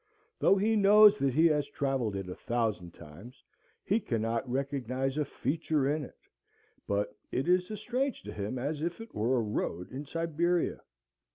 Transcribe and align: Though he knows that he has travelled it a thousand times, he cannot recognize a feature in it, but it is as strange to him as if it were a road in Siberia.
Though 0.39 0.55
he 0.55 0.75
knows 0.75 1.19
that 1.19 1.35
he 1.35 1.45
has 1.49 1.67
travelled 1.67 2.15
it 2.15 2.27
a 2.27 2.33
thousand 2.33 2.95
times, 2.95 3.43
he 3.83 3.99
cannot 3.99 4.49
recognize 4.49 5.15
a 5.15 5.23
feature 5.23 5.87
in 5.87 6.03
it, 6.03 6.17
but 6.87 7.15
it 7.31 7.47
is 7.47 7.69
as 7.69 7.81
strange 7.81 8.23
to 8.23 8.33
him 8.33 8.57
as 8.57 8.81
if 8.81 8.99
it 8.99 9.13
were 9.13 9.37
a 9.37 9.41
road 9.41 9.91
in 9.91 10.03
Siberia. 10.07 10.81